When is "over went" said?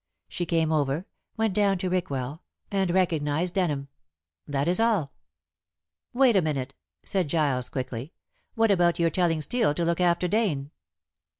0.71-1.53